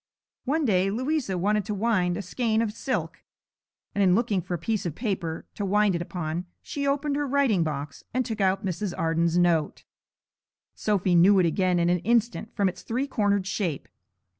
[0.45, 3.21] One day Louisa wanted to wind a skein of silk,
[3.93, 7.27] and in looking for a piece of paper to wind it upon she opened her
[7.27, 8.95] writing box, and took out Mrs.
[8.97, 9.83] Arden's note.
[10.73, 13.87] Sophy knew it again in an instant from its three cornered shape.